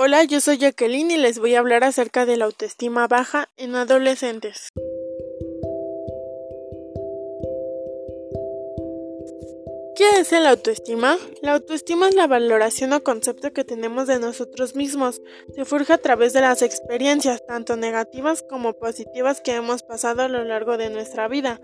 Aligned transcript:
Hola, 0.00 0.22
yo 0.22 0.40
soy 0.40 0.58
Jacqueline 0.58 1.10
y 1.10 1.16
les 1.16 1.40
voy 1.40 1.56
a 1.56 1.58
hablar 1.58 1.82
acerca 1.82 2.24
de 2.24 2.36
la 2.36 2.44
autoestima 2.44 3.08
baja 3.08 3.48
en 3.56 3.74
adolescentes. 3.74 4.68
¿Qué 9.96 10.20
es 10.20 10.30
la 10.30 10.50
autoestima? 10.50 11.18
La 11.42 11.54
autoestima 11.54 12.08
es 12.08 12.14
la 12.14 12.28
valoración 12.28 12.92
o 12.92 13.02
concepto 13.02 13.52
que 13.52 13.64
tenemos 13.64 14.06
de 14.06 14.20
nosotros 14.20 14.76
mismos. 14.76 15.20
Se 15.56 15.64
forja 15.64 15.94
a 15.94 15.98
través 15.98 16.32
de 16.32 16.42
las 16.42 16.62
experiencias, 16.62 17.44
tanto 17.44 17.76
negativas 17.76 18.44
como 18.48 18.74
positivas, 18.74 19.40
que 19.40 19.56
hemos 19.56 19.82
pasado 19.82 20.22
a 20.22 20.28
lo 20.28 20.44
largo 20.44 20.76
de 20.76 20.90
nuestra 20.90 21.26
vida. 21.26 21.60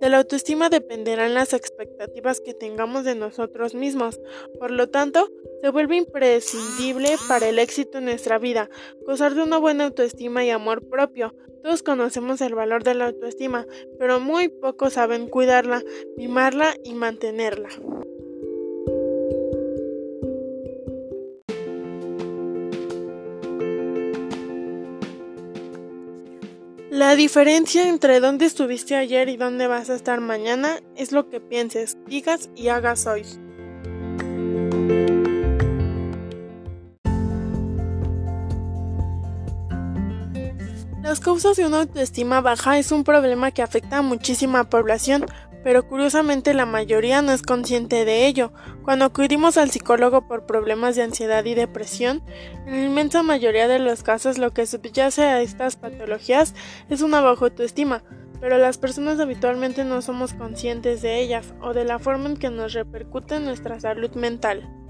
De 0.00 0.08
la 0.08 0.16
autoestima 0.16 0.70
dependerán 0.70 1.34
las 1.34 1.52
expectativas 1.52 2.40
que 2.40 2.54
tengamos 2.54 3.04
de 3.04 3.16
nosotros 3.16 3.74
mismos. 3.74 4.18
Por 4.58 4.70
lo 4.70 4.88
tanto, 4.88 5.28
se 5.64 5.70
vuelve 5.70 5.96
imprescindible 5.96 7.16
para 7.26 7.48
el 7.48 7.58
éxito 7.58 7.96
en 7.96 8.04
nuestra 8.04 8.38
vida 8.38 8.68
gozar 9.06 9.34
de 9.34 9.42
una 9.42 9.56
buena 9.56 9.84
autoestima 9.84 10.44
y 10.44 10.50
amor 10.50 10.86
propio. 10.90 11.34
Todos 11.62 11.82
conocemos 11.82 12.42
el 12.42 12.54
valor 12.54 12.84
de 12.84 12.92
la 12.92 13.06
autoestima, 13.06 13.64
pero 13.98 14.20
muy 14.20 14.50
pocos 14.50 14.92
saben 14.92 15.26
cuidarla, 15.26 15.82
mimarla 16.18 16.74
y 16.84 16.92
mantenerla. 16.92 17.70
La 26.90 27.16
diferencia 27.16 27.88
entre 27.88 28.20
dónde 28.20 28.44
estuviste 28.44 28.96
ayer 28.96 29.30
y 29.30 29.38
dónde 29.38 29.66
vas 29.66 29.88
a 29.88 29.94
estar 29.94 30.20
mañana 30.20 30.80
es 30.94 31.10
lo 31.10 31.30
que 31.30 31.40
pienses, 31.40 31.96
digas 32.06 32.50
y 32.54 32.68
hagas 32.68 33.06
hoy. 33.06 33.24
Las 41.14 41.20
causas 41.20 41.56
de 41.56 41.64
una 41.64 41.82
autoestima 41.82 42.40
baja 42.40 42.76
es 42.76 42.90
un 42.90 43.04
problema 43.04 43.52
que 43.52 43.62
afecta 43.62 43.98
a 43.98 44.02
muchísima 44.02 44.68
población, 44.68 45.26
pero 45.62 45.86
curiosamente 45.86 46.54
la 46.54 46.66
mayoría 46.66 47.22
no 47.22 47.30
es 47.30 47.42
consciente 47.42 48.04
de 48.04 48.26
ello. 48.26 48.52
Cuando 48.82 49.04
acudimos 49.04 49.56
al 49.56 49.70
psicólogo 49.70 50.26
por 50.26 50.44
problemas 50.44 50.96
de 50.96 51.04
ansiedad 51.04 51.44
y 51.44 51.54
depresión, 51.54 52.24
en 52.66 52.80
la 52.80 52.86
inmensa 52.86 53.22
mayoría 53.22 53.68
de 53.68 53.78
los 53.78 54.02
casos 54.02 54.38
lo 54.38 54.50
que 54.50 54.66
subyace 54.66 55.22
a 55.22 55.40
estas 55.40 55.76
patologías 55.76 56.52
es 56.90 57.00
una 57.00 57.20
baja 57.20 57.44
autoestima, 57.44 58.02
pero 58.40 58.58
las 58.58 58.78
personas 58.78 59.20
habitualmente 59.20 59.84
no 59.84 60.02
somos 60.02 60.34
conscientes 60.34 61.00
de 61.00 61.20
ellas 61.20 61.54
o 61.60 61.74
de 61.74 61.84
la 61.84 62.00
forma 62.00 62.30
en 62.30 62.36
que 62.36 62.50
nos 62.50 62.72
repercute 62.72 63.38
nuestra 63.38 63.78
salud 63.78 64.10
mental. 64.16 64.83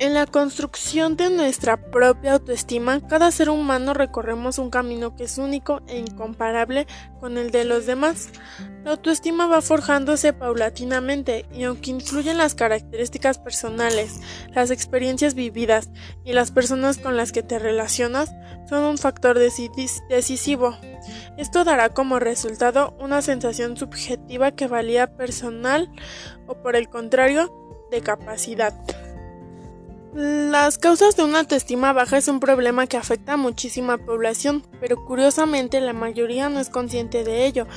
En 0.00 0.14
la 0.14 0.26
construcción 0.26 1.16
de 1.16 1.28
nuestra 1.28 1.76
propia 1.90 2.34
autoestima, 2.34 3.04
cada 3.08 3.32
ser 3.32 3.50
humano 3.50 3.94
recorremos 3.94 4.58
un 4.58 4.70
camino 4.70 5.16
que 5.16 5.24
es 5.24 5.38
único 5.38 5.82
e 5.88 5.98
incomparable 5.98 6.86
con 7.18 7.36
el 7.36 7.50
de 7.50 7.64
los 7.64 7.84
demás. 7.84 8.28
La 8.84 8.92
autoestima 8.92 9.48
va 9.48 9.60
forjándose 9.60 10.32
paulatinamente 10.32 11.46
y 11.52 11.64
aunque 11.64 11.90
influyen 11.90 12.38
las 12.38 12.54
características 12.54 13.38
personales, 13.38 14.20
las 14.54 14.70
experiencias 14.70 15.34
vividas 15.34 15.90
y 16.24 16.32
las 16.32 16.52
personas 16.52 16.98
con 16.98 17.16
las 17.16 17.32
que 17.32 17.42
te 17.42 17.58
relacionas, 17.58 18.30
son 18.68 18.84
un 18.84 18.98
factor 18.98 19.36
decisivo. 19.36 20.76
Esto 21.36 21.64
dará 21.64 21.88
como 21.88 22.20
resultado 22.20 22.96
una 23.00 23.20
sensación 23.20 23.76
subjetiva 23.76 24.52
que 24.52 24.68
valía 24.68 25.16
personal 25.16 25.90
o 26.46 26.54
por 26.62 26.76
el 26.76 26.88
contrario, 26.88 27.52
de 27.90 28.02
capacidad. 28.02 28.74
Las 30.20 30.78
causas 30.78 31.14
de 31.14 31.22
una 31.22 31.38
autoestima 31.38 31.92
baja 31.92 32.18
es 32.18 32.26
un 32.26 32.40
problema 32.40 32.88
que 32.88 32.96
afecta 32.96 33.34
a 33.34 33.36
muchísima 33.36 33.98
población, 33.98 34.64
pero 34.80 35.04
curiosamente 35.04 35.80
la 35.80 35.92
mayoría 35.92 36.48
no 36.48 36.58
es 36.58 36.70
consciente 36.70 37.22
de 37.22 37.46
ello. 37.46 37.68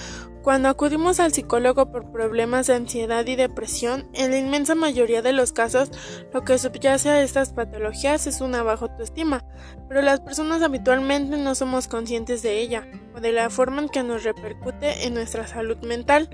Cuando 0.41 0.69
acudimos 0.69 1.19
al 1.19 1.33
psicólogo 1.33 1.91
por 1.91 2.11
problemas 2.11 2.65
de 2.65 2.73
ansiedad 2.73 3.23
y 3.27 3.35
depresión, 3.35 4.09
en 4.13 4.31
la 4.31 4.39
inmensa 4.39 4.73
mayoría 4.73 5.21
de 5.21 5.33
los 5.33 5.51
casos 5.51 5.91
lo 6.33 6.43
que 6.43 6.57
subyace 6.57 7.09
a 7.09 7.21
estas 7.21 7.53
patologías 7.53 8.25
es 8.25 8.41
una 8.41 8.63
baja 8.63 8.85
autoestima, 8.85 9.45
pero 9.87 10.01
las 10.01 10.19
personas 10.19 10.63
habitualmente 10.63 11.37
no 11.37 11.53
somos 11.53 11.87
conscientes 11.87 12.41
de 12.41 12.59
ella 12.59 12.87
o 13.15 13.19
de 13.19 13.31
la 13.31 13.51
forma 13.51 13.83
en 13.83 13.89
que 13.89 14.01
nos 14.01 14.23
repercute 14.23 15.05
en 15.05 15.13
nuestra 15.13 15.45
salud 15.45 15.77
mental. 15.83 16.29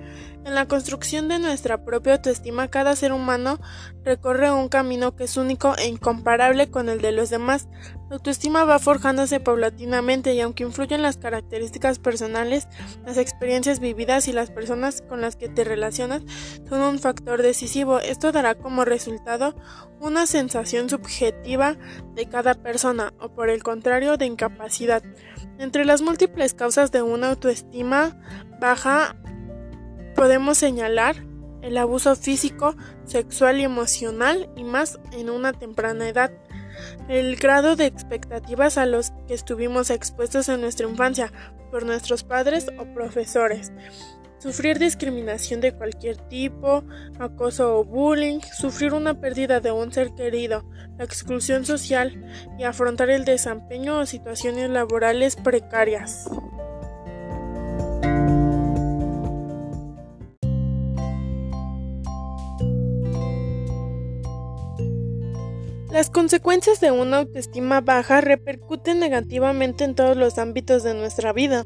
En 0.45 0.55
la 0.55 0.67
construcción 0.67 1.27
de 1.27 1.39
nuestra 1.39 1.83
propia 1.83 2.13
autoestima, 2.13 2.69
cada 2.69 2.95
ser 2.95 3.11
humano 3.11 3.59
recorre 4.05 4.51
un 4.51 4.69
camino 4.69 5.17
que 5.17 5.25
es 5.25 5.35
único 5.35 5.75
e 5.77 5.87
incomparable 5.87 6.71
con 6.71 6.87
el 6.87 7.01
de 7.01 7.11
los 7.11 7.29
demás. 7.29 7.67
La 8.09 8.15
autoestima 8.15 8.63
va 8.63 8.79
forjándose 8.79 9.41
paulatinamente 9.41 10.33
y 10.33 10.39
aunque 10.39 10.63
influyen 10.63 11.01
las 11.01 11.17
características 11.17 11.99
personales, 11.99 12.67
las 13.05 13.17
experiencias 13.17 13.81
vividas 13.81 14.29
y 14.29 14.33
las 14.33 14.49
personas 14.49 15.01
con 15.01 15.19
las 15.19 15.35
que 15.35 15.49
te 15.49 15.65
relacionas 15.65 16.21
son 16.69 16.81
un 16.81 16.99
factor 16.99 17.41
decisivo. 17.41 17.99
Esto 17.99 18.31
dará 18.31 18.55
como 18.55 18.85
resultado 18.85 19.55
una 19.99 20.25
sensación 20.25 20.89
subjetiva 20.89 21.75
de 22.15 22.29
cada 22.29 22.53
persona 22.53 23.13
o 23.19 23.29
por 23.29 23.49
el 23.49 23.61
contrario 23.61 24.15
de 24.15 24.25
incapacidad. 24.25 25.03
Entre 25.59 25.83
las 25.83 26.01
múltiples 26.01 26.53
causas 26.53 26.93
de 26.93 27.01
una 27.01 27.31
autoestima 27.31 28.17
baja 28.61 29.17
podemos 30.15 30.57
señalar 30.57 31.25
el 31.61 31.77
abuso 31.77 32.15
físico, 32.15 32.75
sexual 33.05 33.59
y 33.59 33.63
emocional 33.63 34.49
y 34.55 34.63
más 34.63 34.97
en 35.11 35.29
una 35.29 35.51
temprana 35.51 36.07
edad 36.07 36.31
el 37.09 37.35
grado 37.35 37.75
de 37.75 37.85
expectativas 37.85 38.77
a 38.77 38.85
los 38.85 39.11
que 39.27 39.33
estuvimos 39.33 39.89
expuestos 39.89 40.49
en 40.49 40.61
nuestra 40.61 40.87
infancia 40.87 41.31
por 41.71 41.85
nuestros 41.85 42.23
padres 42.23 42.67
o 42.79 42.85
profesores, 42.93 43.71
sufrir 44.39 44.79
discriminación 44.79 45.61
de 45.61 45.73
cualquier 45.73 46.17
tipo, 46.17 46.83
acoso 47.19 47.79
o 47.79 47.83
bullying, 47.83 48.39
sufrir 48.57 48.93
una 48.93 49.19
pérdida 49.19 49.59
de 49.59 49.71
un 49.71 49.91
ser 49.91 50.13
querido, 50.15 50.63
la 50.97 51.03
exclusión 51.03 51.65
social 51.65 52.25
y 52.57 52.63
afrontar 52.63 53.09
el 53.09 53.25
desempeño 53.25 53.99
o 53.99 54.05
situaciones 54.05 54.69
laborales 54.69 55.35
precarias. 55.35 56.29
Las 65.97 66.11
consecuencias 66.11 66.79
de 66.79 66.91
una 66.91 67.17
autoestima 67.17 67.81
baja 67.81 68.21
repercuten 68.21 68.99
negativamente 68.99 69.83
en 69.83 69.95
todos 69.95 70.15
los 70.15 70.37
ámbitos 70.37 70.83
de 70.83 70.93
nuestra 70.93 71.33
vida. 71.33 71.65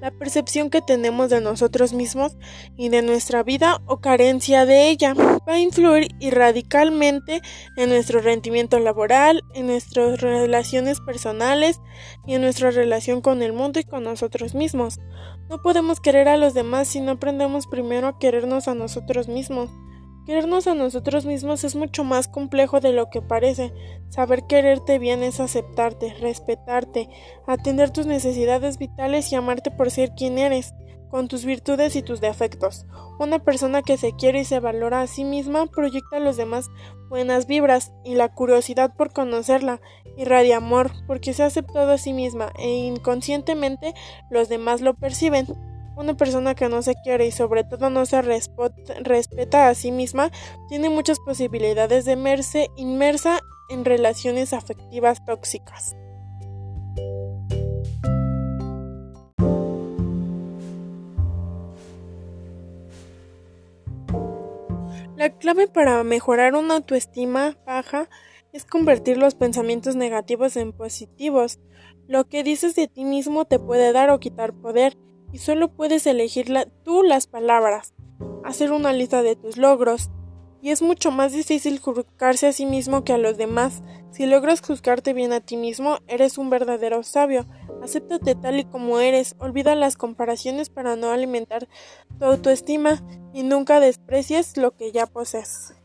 La 0.00 0.10
percepción 0.10 0.68
que 0.68 0.82
tenemos 0.82 1.30
de 1.30 1.40
nosotros 1.40 1.92
mismos 1.92 2.36
y 2.76 2.88
de 2.88 3.02
nuestra 3.02 3.44
vida 3.44 3.80
o 3.86 4.00
carencia 4.00 4.66
de 4.66 4.90
ella 4.90 5.14
va 5.14 5.52
a 5.52 5.60
influir 5.60 6.08
radicalmente 6.32 7.40
en 7.76 7.90
nuestro 7.90 8.20
rendimiento 8.20 8.80
laboral, 8.80 9.44
en 9.54 9.68
nuestras 9.68 10.20
relaciones 10.20 10.98
personales 10.98 11.80
y 12.26 12.34
en 12.34 12.42
nuestra 12.42 12.72
relación 12.72 13.20
con 13.20 13.42
el 13.42 13.52
mundo 13.52 13.78
y 13.78 13.84
con 13.84 14.02
nosotros 14.02 14.56
mismos. 14.56 14.98
No 15.48 15.62
podemos 15.62 16.00
querer 16.00 16.26
a 16.26 16.36
los 16.36 16.52
demás 16.52 16.88
si 16.88 17.00
no 17.00 17.12
aprendemos 17.12 17.68
primero 17.68 18.08
a 18.08 18.18
querernos 18.18 18.66
a 18.66 18.74
nosotros 18.74 19.28
mismos. 19.28 19.70
Querernos 20.28 20.66
a 20.66 20.74
nosotros 20.74 21.24
mismos 21.24 21.64
es 21.64 21.74
mucho 21.74 22.04
más 22.04 22.28
complejo 22.28 22.80
de 22.80 22.92
lo 22.92 23.08
que 23.08 23.22
parece. 23.22 23.72
Saber 24.10 24.42
quererte 24.46 24.98
bien 24.98 25.22
es 25.22 25.40
aceptarte, 25.40 26.12
respetarte, 26.20 27.08
atender 27.46 27.90
tus 27.92 28.04
necesidades 28.04 28.76
vitales 28.76 29.32
y 29.32 29.36
amarte 29.36 29.70
por 29.70 29.90
ser 29.90 30.10
quien 30.10 30.36
eres, 30.36 30.74
con 31.08 31.28
tus 31.28 31.46
virtudes 31.46 31.96
y 31.96 32.02
tus 32.02 32.20
defectos. 32.20 32.84
Una 33.18 33.38
persona 33.38 33.80
que 33.80 33.96
se 33.96 34.12
quiere 34.12 34.40
y 34.40 34.44
se 34.44 34.60
valora 34.60 35.00
a 35.00 35.06
sí 35.06 35.24
misma 35.24 35.64
proyecta 35.64 36.18
a 36.18 36.20
los 36.20 36.36
demás 36.36 36.68
buenas 37.08 37.46
vibras 37.46 37.94
y 38.04 38.14
la 38.14 38.28
curiosidad 38.28 38.94
por 38.94 39.14
conocerla 39.14 39.80
irradia 40.18 40.58
amor 40.58 40.90
porque 41.06 41.32
se 41.32 41.42
ha 41.42 41.46
aceptado 41.46 41.90
a 41.90 41.96
sí 41.96 42.12
misma 42.12 42.52
e 42.58 42.68
inconscientemente 42.68 43.94
los 44.28 44.50
demás 44.50 44.82
lo 44.82 44.92
perciben. 44.92 45.46
Una 45.98 46.14
persona 46.14 46.54
que 46.54 46.68
no 46.68 46.80
se 46.80 46.94
quiere 46.94 47.26
y 47.26 47.32
sobre 47.32 47.64
todo 47.64 47.90
no 47.90 48.06
se 48.06 48.22
respeta 48.22 49.68
a 49.68 49.74
sí 49.74 49.90
misma 49.90 50.30
tiene 50.68 50.90
muchas 50.90 51.18
posibilidades 51.18 52.04
de 52.04 52.14
verse 52.14 52.68
inmersa 52.76 53.40
en 53.68 53.84
relaciones 53.84 54.52
afectivas 54.52 55.24
tóxicas. 55.24 55.96
La 65.16 65.30
clave 65.36 65.66
para 65.66 66.04
mejorar 66.04 66.54
una 66.54 66.76
autoestima 66.76 67.58
baja 67.66 68.08
es 68.52 68.64
convertir 68.64 69.16
los 69.16 69.34
pensamientos 69.34 69.96
negativos 69.96 70.56
en 70.56 70.72
positivos. 70.72 71.58
Lo 72.06 72.28
que 72.28 72.44
dices 72.44 72.76
de 72.76 72.86
ti 72.86 73.04
mismo 73.04 73.46
te 73.46 73.58
puede 73.58 73.92
dar 73.92 74.10
o 74.10 74.20
quitar 74.20 74.52
poder 74.52 74.96
y 75.32 75.38
solo 75.38 75.68
puedes 75.68 76.06
elegir 76.06 76.48
tú 76.84 77.02
las 77.02 77.26
palabras, 77.26 77.94
hacer 78.44 78.72
una 78.72 78.92
lista 78.92 79.22
de 79.22 79.36
tus 79.36 79.56
logros, 79.56 80.10
y 80.60 80.70
es 80.70 80.82
mucho 80.82 81.10
más 81.10 81.32
difícil 81.32 81.78
juzgarse 81.78 82.48
a 82.48 82.52
sí 82.52 82.66
mismo 82.66 83.04
que 83.04 83.12
a 83.12 83.18
los 83.18 83.36
demás. 83.36 83.82
Si 84.10 84.26
logras 84.26 84.60
juzgarte 84.60 85.12
bien 85.12 85.32
a 85.32 85.40
ti 85.40 85.56
mismo, 85.56 85.98
eres 86.08 86.36
un 86.36 86.50
verdadero 86.50 87.02
sabio. 87.04 87.46
Acéptate 87.82 88.34
tal 88.34 88.58
y 88.58 88.64
como 88.64 88.98
eres, 88.98 89.36
olvida 89.38 89.76
las 89.76 89.96
comparaciones 89.96 90.68
para 90.68 90.96
no 90.96 91.10
alimentar 91.10 91.68
tu 92.18 92.24
autoestima 92.24 93.00
y 93.32 93.44
nunca 93.44 93.78
desprecies 93.78 94.56
lo 94.56 94.72
que 94.72 94.90
ya 94.90 95.06
posees. 95.06 95.77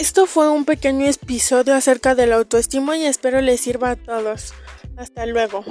Esto 0.00 0.24
fue 0.24 0.48
un 0.48 0.64
pequeño 0.64 1.04
episodio 1.06 1.74
acerca 1.74 2.14
de 2.14 2.26
la 2.26 2.36
autoestima 2.36 2.96
y 2.96 3.04
espero 3.04 3.42
les 3.42 3.60
sirva 3.60 3.90
a 3.90 3.96
todos. 3.96 4.54
Hasta 4.96 5.26
luego. 5.26 5.62